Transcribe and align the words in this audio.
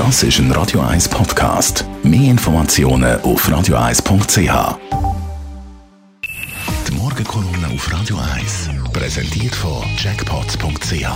Das 0.00 0.22
ist 0.22 0.38
ein 0.38 0.50
Radio 0.52 0.80
1 0.80 1.10
Podcast. 1.10 1.84
Mehr 2.02 2.30
Informationen 2.30 3.20
auf 3.20 3.46
radio1.ch. 3.46 4.78
Die 6.88 6.92
Morgenkolumne 6.94 7.66
auf 7.74 7.92
Radio 7.92 8.16
1 8.34 8.70
präsentiert 8.94 9.54
von 9.54 9.84
Jackpots.ch. 9.98 11.06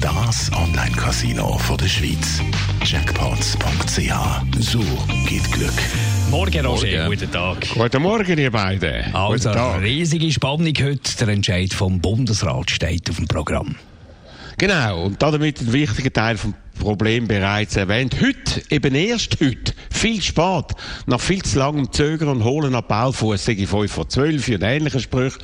Das 0.00 0.50
Online-Casino 0.54 1.56
der 1.80 1.86
Schweiz. 1.86 2.40
Jackpots.ch. 2.84 4.12
So 4.58 4.80
geht 5.28 5.52
Glück. 5.52 5.72
Morgen, 6.28 6.66
Roger. 6.66 7.04
Morgen. 7.04 7.10
Guten 7.10 7.30
Tag. 7.30 7.68
Guten 7.72 8.02
Morgen, 8.02 8.38
ihr 8.38 8.50
beiden. 8.50 9.14
Also, 9.14 9.50
Guten 9.50 9.60
Tag. 9.60 9.82
riesige 9.82 10.32
Spannung 10.32 10.74
heute. 10.82 11.16
Der 11.20 11.28
Entscheid 11.28 11.72
vom 11.72 12.00
Bundesrat 12.00 12.72
steht 12.72 13.08
auf 13.08 13.16
dem 13.18 13.28
Programm. 13.28 13.76
Genau, 14.58 15.04
und 15.04 15.22
damit 15.22 15.60
ein 15.60 15.72
wichtiger 15.72 16.12
Teil 16.12 16.36
vom 16.36 16.54
Problem 16.78 17.28
bereits 17.28 17.76
erwähnt. 17.76 18.16
Heute, 18.20 18.62
eben 18.70 18.94
erst 18.94 19.40
heute, 19.40 19.72
viel 19.90 20.20
spät, 20.22 20.66
nach 21.06 21.20
viel 21.20 21.42
zu 21.42 21.58
langem 21.58 21.92
Zögern 21.92 22.28
und 22.28 22.44
Holen 22.44 22.74
ab 22.74 22.88
Ballfuß, 22.88 23.44
sage 23.44 23.62
ich 23.62 23.68
5 23.68 23.90
vor 23.90 24.08
12 24.08 24.48
und 24.48 24.62
ähnliche 24.62 25.00
Sprüche, 25.00 25.38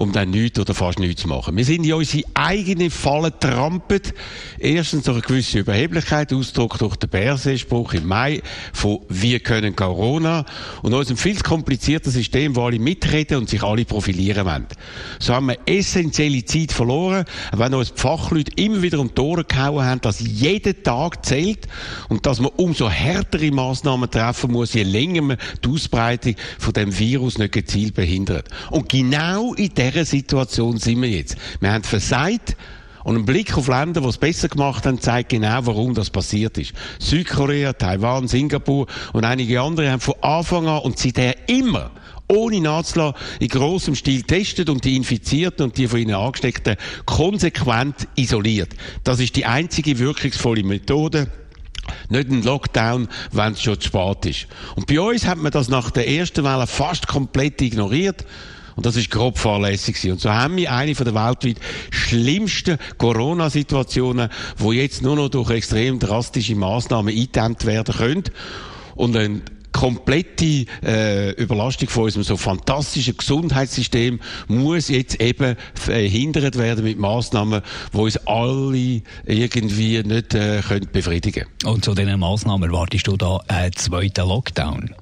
um 0.00 0.12
dann 0.12 0.30
nichts 0.30 0.58
oder 0.58 0.72
fast 0.72 0.98
nichts 0.98 1.20
zu 1.20 1.28
machen. 1.28 1.58
Wir 1.58 1.64
sind 1.66 1.84
in 1.84 1.92
unsere 1.92 2.24
eigene 2.32 2.88
Falle 2.88 3.38
trampet. 3.38 4.14
Erstens 4.58 5.04
durch 5.04 5.18
eine 5.18 5.26
gewisse 5.26 5.58
Überheblichkeit, 5.58 6.32
Ausdruck 6.32 6.78
durch 6.78 6.96
den 6.96 7.10
Berset-Spruch 7.10 7.92
im 7.92 8.06
Mai 8.06 8.40
von 8.72 9.00
«Wir 9.10 9.40
können 9.40 9.76
Corona» 9.76 10.46
und 10.80 10.94
unserem 10.94 11.18
viel 11.18 11.38
komplizierten 11.40 12.10
System, 12.10 12.56
wo 12.56 12.64
alle 12.64 12.78
mitreden 12.78 13.36
und 13.36 13.50
sich 13.50 13.62
alle 13.62 13.84
profilieren 13.84 14.46
wollen. 14.46 14.66
So 15.18 15.34
haben 15.34 15.48
wir 15.48 15.58
essentielle 15.66 16.46
Zeit 16.46 16.72
verloren, 16.72 17.26
wenn 17.54 17.74
uns 17.74 17.92
die 17.92 18.00
Fachleute 18.00 18.52
immer 18.56 18.80
wieder 18.80 19.00
um 19.00 19.14
die 19.14 19.20
Ohren 19.20 19.44
gehauen 19.46 19.84
haben, 19.84 20.00
dass 20.00 20.20
jeden 20.20 20.82
Tag 20.82 21.26
zählt 21.26 21.68
und 22.08 22.24
dass 22.24 22.40
man 22.40 22.52
umso 22.56 22.88
härtere 22.88 23.50
Massnahmen 23.50 24.10
treffen 24.10 24.52
muss, 24.52 24.72
je 24.72 24.82
länger 24.82 25.20
man 25.20 25.36
die 25.62 25.68
Ausbreitung 25.68 26.36
von 26.58 26.72
dem 26.72 26.98
Virus 26.98 27.36
nicht 27.36 27.52
gezielt 27.52 27.92
behindert. 27.92 28.48
Und 28.70 28.88
genau 28.88 29.52
in 29.52 29.74
dieser 29.90 30.04
Situation 30.04 30.78
sind 30.78 31.02
wir 31.02 31.10
jetzt. 31.10 31.36
Wir 31.60 31.72
haben 31.72 31.84
versagt, 31.84 32.56
und 33.02 33.16
ein 33.16 33.24
Blick 33.24 33.56
auf 33.56 33.68
Länder, 33.68 34.02
die 34.02 34.08
es 34.08 34.18
besser 34.18 34.48
gemacht 34.48 34.84
haben, 34.84 35.00
zeigt 35.00 35.30
genau, 35.30 35.60
warum 35.62 35.94
das 35.94 36.10
passiert 36.10 36.58
ist. 36.58 36.74
Südkorea, 36.98 37.72
Taiwan, 37.72 38.28
Singapur 38.28 38.86
und 39.12 39.24
einige 39.24 39.60
andere 39.60 39.90
haben 39.90 40.00
von 40.00 40.16
Anfang 40.20 40.66
an 40.66 40.80
und 40.80 40.98
seither 40.98 41.48
immer 41.48 41.90
ohne 42.28 42.60
nachzulassen, 42.60 43.20
in 43.40 43.48
grossem 43.48 43.94
Stil 43.94 44.22
testet 44.22 44.68
und 44.68 44.84
die 44.84 44.96
Infizierten 44.96 45.64
und 45.64 45.76
die 45.76 45.88
von 45.88 45.98
ihnen 45.98 46.14
Angesteckten 46.14 46.76
konsequent 47.04 48.06
isoliert. 48.14 48.70
Das 49.02 49.18
ist 49.18 49.34
die 49.34 49.46
einzige 49.46 49.98
wirkungsvolle 49.98 50.62
Methode, 50.62 51.28
nicht 52.08 52.30
ein 52.30 52.42
Lockdown, 52.42 53.08
wenn 53.32 53.52
es 53.54 53.62
schon 53.62 53.80
zu 53.80 53.88
spät 53.88 54.26
ist. 54.26 54.46
Und 54.76 54.86
bei 54.86 55.00
uns 55.00 55.26
hat 55.26 55.38
man 55.38 55.50
das 55.50 55.68
nach 55.68 55.90
der 55.90 56.08
ersten 56.08 56.44
Welle 56.44 56.68
fast 56.68 57.08
komplett 57.08 57.60
ignoriert. 57.62 58.24
Und 58.80 58.86
das 58.86 58.96
ist 58.96 59.10
grob 59.10 59.36
fahrlässig 59.36 59.96
gewesen. 59.96 60.12
Und 60.12 60.20
so 60.22 60.32
haben 60.32 60.56
wir 60.56 60.72
eine 60.72 60.94
von 60.94 61.04
der 61.04 61.14
weltweit 61.14 61.58
schlimmsten 61.90 62.78
Corona-Situationen, 62.96 64.30
wo 64.56 64.72
jetzt 64.72 65.02
nur 65.02 65.16
noch 65.16 65.28
durch 65.28 65.50
extrem 65.50 65.98
drastische 65.98 66.54
Maßnahmen 66.54 67.14
eingedämmt 67.14 67.66
werden 67.66 67.94
können. 67.94 68.24
Und 68.94 69.18
ein 69.18 69.42
komplette 69.70 70.64
äh, 70.82 71.32
Überlastung 71.32 71.90
von 71.90 72.04
unserem 72.04 72.24
so 72.24 72.38
fantastischen 72.38 73.18
Gesundheitssystem 73.18 74.18
muss 74.48 74.88
jetzt 74.88 75.20
eben 75.20 75.56
verhindert 75.74 76.56
werden 76.56 76.82
mit 76.82 76.98
Maßnahmen, 76.98 77.60
die 77.92 77.98
uns 77.98 78.16
alle 78.26 79.02
irgendwie 79.26 80.02
nicht 80.02 80.32
äh, 80.32 80.62
können 80.66 80.88
befriedigen 80.90 81.44
Und 81.66 81.84
zu 81.84 81.94
diesen 81.94 82.18
Massnahmen 82.18 82.70
erwartest 82.70 83.06
du 83.06 83.18
da 83.18 83.40
einen 83.46 83.74
zweiten 83.74 84.26
Lockdown? 84.26 84.94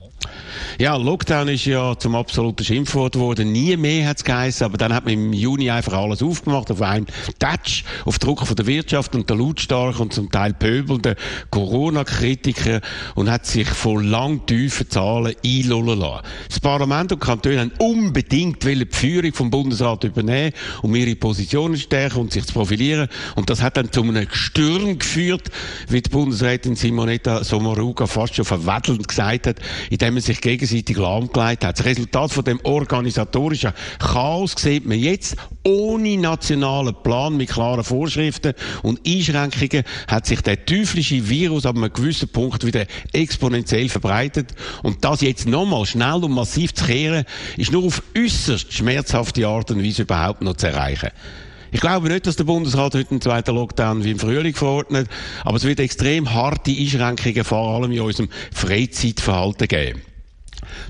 Ja, 0.77 0.97
Lockdown 0.97 1.49
ist 1.49 1.65
ja 1.65 1.99
zum 1.99 2.15
absoluten 2.15 2.65
Schimpfwort 2.65 3.15
geworden. 3.15 3.53
Nie 3.53 3.77
mehr 3.77 4.09
hat's 4.09 4.23
geheißen, 4.23 4.65
aber 4.65 4.77
dann 4.77 4.93
hat 4.93 5.05
man 5.05 5.15
im 5.15 5.33
Juni 5.33 5.71
einfach 5.71 5.95
alles 5.95 6.23
aufgemacht 6.23 6.71
auf 6.71 6.83
einen 6.83 7.07
Touch, 7.39 7.85
auf 8.05 8.19
Druck 8.19 8.47
von 8.47 8.55
der 8.55 8.67
Wirtschaft 8.67 9.15
und 9.15 9.29
der 9.29 9.37
lautstark 9.37 9.99
und 9.99 10.13
zum 10.13 10.31
Teil 10.31 10.53
pöbelnden 10.55 11.15
Corona-Kritiker 11.51 12.81
und 13.15 13.31
hat 13.31 13.47
sich 13.47 13.69
von 13.69 14.05
lang 14.05 14.47
tiefen 14.47 14.91
Zahlen 14.91 15.35
einlullen 15.45 15.99
lassen. 15.99 16.25
Das 16.49 16.61
Parlament 16.61 17.13
und 17.13 17.23
die 17.23 17.27
Kantone 17.27 17.61
haben 17.61 17.73
unbedingt 17.79 18.63
die 18.63 18.87
Führung 18.91 19.33
vom 19.33 19.51
Bundesrat 19.51 20.05
übernehmen, 20.05 20.53
um 20.83 20.95
ihre 20.95 21.17
Positionen 21.17 21.77
stärken 21.77 22.21
und 22.21 22.33
sich 22.33 22.45
zu 22.45 22.53
profilieren. 22.53 23.09
Und 23.37 23.51
das 23.51 23.63
hat 23.63 23.77
dann 23.77 23.91
zu 23.91 24.03
einem 24.03 24.27
Sturm 24.31 24.99
geführt, 24.99 25.49
wie 25.89 26.03
die 26.03 26.11
Bundesrätin 26.11 26.77
Simonetta 26.77 27.43
Sommaruga 27.45 28.07
fast 28.07 28.35
schon 28.35 28.45
verwettelnd 28.45 29.09
gesagt 29.09 29.47
hat, 29.47 29.57
indem 29.91 30.15
man 30.15 30.23
sich 30.23 30.41
gegenseitig 30.59 30.97
lahmgelegt 30.97 31.65
hat. 31.65 31.79
Das 31.79 31.87
Resultat 31.87 32.33
von 32.33 32.45
dem 32.45 32.61
organisatorischen 32.65 33.73
Chaos 33.99 34.55
sieht 34.57 34.87
man 34.87 34.99
jetzt. 34.99 35.37
Ohne 35.65 36.17
nationalen 36.17 36.95
Plan 37.03 37.37
mit 37.37 37.51
klaren 37.51 37.85
Vorschriften 37.85 38.55
und 38.83 39.01
Einschränkungen 39.07 39.85
hat 40.07 40.27
sich 40.27 40.41
der 40.41 40.65
teuflische 40.65 41.29
Virus 41.29 41.67
ab 41.67 41.77
einem 41.77 41.93
gewissen 41.93 42.29
Punkt 42.29 42.65
wieder 42.67 42.87
exponentiell 43.13 43.89
verbreitet. 43.89 44.55
Und 44.83 45.05
das 45.05 45.21
jetzt 45.21 45.47
nochmal 45.47 45.87
schnell 45.87 46.25
und 46.25 46.33
massiv 46.33 46.75
zu 46.75 46.87
kehren, 46.87 47.25
ist 47.57 47.73
nur 47.73 47.85
auf 47.85 48.03
äußerst 48.17 48.73
schmerzhafte 48.73 49.47
Art 49.47 49.71
und 49.71 49.85
Weise 49.85 50.03
überhaupt 50.03 50.43
noch 50.43 50.57
zu 50.57 50.69
erreichen. 50.69 51.11
Ich 51.71 51.81
glaube 51.81 52.09
nicht, 52.09 52.27
dass 52.27 52.37
der 52.37 52.45
Bundesrat 52.45 52.95
heute 52.95 53.11
einen 53.11 53.21
zweiten 53.21 53.55
Lockdown 53.55 54.03
wie 54.03 54.13
im 54.13 54.19
Frühling 54.19 54.55
verordnet, 54.55 55.07
aber 55.45 55.59
es 55.59 55.65
wird 55.65 55.81
extrem 55.81 56.33
harte 56.33 56.71
Einschränkungen 56.71 57.45
vor 57.45 57.75
allem 57.75 57.93
in 57.93 58.01
unserem 58.01 58.31
Freizeitverhalten 58.53 59.69
geben. 59.69 60.08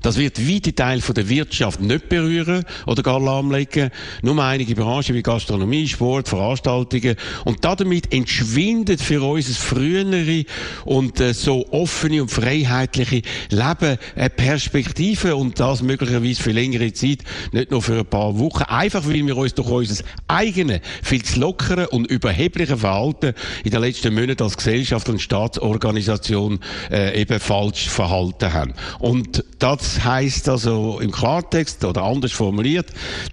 Das 0.03 0.19
wird 0.19 0.47
weite 0.49 0.75
Teile 0.75 1.01
von 1.01 1.15
der 1.15 1.29
Wirtschaft 1.29 1.81
nicht 1.81 2.09
berühren 2.09 2.65
oder 2.87 3.03
gar 3.03 3.21
lahmlegen. 3.21 3.91
Nur 4.23 4.43
einige 4.43 4.75
Branchen 4.75 5.15
wie 5.15 5.23
Gastronomie, 5.23 5.89
Sport, 5.89 6.29
Veranstaltungen. 6.29 7.17
Und 7.45 7.65
damit 7.65 8.12
entschwindet 8.12 9.01
für 9.01 9.23
uns 9.23 9.49
das 9.49 9.56
frühere 9.56 10.45
und 10.84 11.21
äh, 11.21 11.34
so 11.34 11.67
offene 11.71 12.23
und 12.23 12.31
freiheitliche 12.31 13.23
Leben 13.51 13.99
eine 14.17 14.31
Perspektive 14.31 15.37
und 15.37 15.59
das 15.61 15.83
möglicherweise 15.83 16.43
für 16.43 16.53
längere 16.53 16.93
Zeit, 16.93 17.19
nicht 17.53 17.71
nur 17.71 17.83
für 17.83 18.00
ein 18.00 18.06
paar 18.06 18.39
Wochen. 18.39 18.62
Einfach 18.65 19.06
weil 19.06 19.27
wir 19.27 19.37
uns 19.37 19.55
durch 19.55 19.69
unser 19.69 20.05
eigenes, 20.27 20.81
viel 21.03 21.23
zu 21.23 21.41
lockere 21.41 21.89
und 21.89 22.06
überhebliche 22.06 22.77
Verhalten 22.77 23.35
in 23.65 23.71
den 23.71 23.81
letzten 23.81 24.15
Monaten 24.15 24.43
als 24.43 24.56
Gesellschaft 24.56 25.09
und 25.09 25.21
Staatsorganisation 25.21 26.61
äh, 26.91 27.21
eben 27.21 27.41
falsch 27.41 27.89
verhalten 27.89 28.53
haben. 28.53 28.75
Und 28.99 29.45
das 29.59 30.05
heißt 30.05 30.49
also 30.49 31.01
im 31.01 31.11
Klartext 31.11 31.85
oder 31.85 32.03
anders 32.03 32.33
formuliert, 32.33 32.87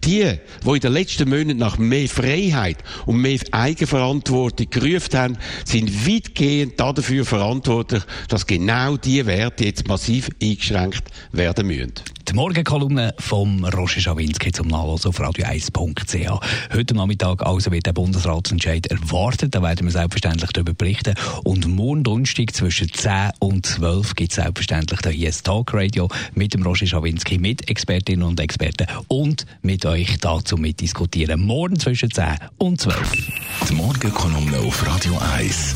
die, 0.03 0.38
die 0.63 0.69
in 0.69 0.80
den 0.80 0.94
letzten 0.94 1.30
Monaten 1.30 1.58
nach 1.58 1.78
mehr 1.78 2.08
Freiheit 2.08 2.78
und 3.06 3.18
mehr 3.18 3.40
Eigenverantwortung 3.52 4.69
gerufen 4.69 5.18
haben, 5.18 5.38
sind 5.66 6.08
weitgehend 6.08 6.80
dafür 6.80 7.25
verantwortlich, 7.25 8.03
dass 8.28 8.47
genau 8.47 8.97
diese 8.97 9.25
Werte 9.25 9.66
jetzt 9.66 9.88
massiv 9.88 10.30
eingeschränkt 10.41 11.03
werden 11.31 11.68
müssen. 11.68 11.94
Die 12.28 12.34
Morgenkolumne 12.34 13.13
vom 13.19 13.63
Roger 13.63 14.02
Schawinski 14.02 14.52
zum 14.52 14.68
Nachlesen 14.68 15.09
auf 15.09 15.19
radio1.ch. 15.19 16.74
Heute 16.74 16.96
Nachmittag 16.96 17.46
also 17.46 17.72
wird 17.72 17.86
der 17.86 17.94
Bundesratsentscheid 17.94 18.88
erwartet. 18.88 19.53
Da 19.53 19.62
werden 19.62 19.86
wir 19.86 19.91
selbstverständlich 19.91 20.50
darüber 20.52 20.74
berichten. 20.74 21.14
Und 21.44 21.68
morgen 21.68 22.03
Donnerstag 22.03 22.56
zwischen 22.56 22.91
10 22.91 23.31
und 23.40 23.66
12 23.66 24.16
gibt 24.16 24.31
es 24.31 24.35
selbstverständlich 24.38 25.00
hier 25.16 25.30
ein 25.30 25.35
Talkradio 25.44 26.09
mit 26.34 26.56
dem 26.56 26.64
Roger 26.64 26.88
Schawinski, 26.88 27.38
mit 27.38 27.69
Expertinnen 27.69 28.24
und 28.24 28.40
Experten 28.40 28.88
und 29.08 29.46
mit 29.62 29.85
euch 29.85 30.18
dazu 30.19 30.58
mitdiskutieren. 30.58 31.41
Morgen 31.41 31.80
zwischen 31.80 32.09
10 32.09 32.38
und 32.58 32.81
12. 32.81 33.31
Die 33.69 33.75
Morgenkolumne 33.75 34.59
auf 34.59 34.85
Radio 34.88 35.16
1. 35.35 35.75